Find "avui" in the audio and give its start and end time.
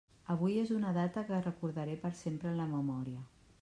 0.35-0.55